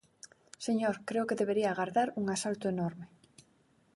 Señor, 0.65 0.95
creo 1.07 1.27
que 1.29 1.39
debería 1.41 1.69
agardar 1.71 2.07
un 2.19 2.25
asalto 2.35 2.65
enorme. 2.75 3.05